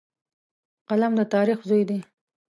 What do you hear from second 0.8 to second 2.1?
قلم د تاریخ زوی دی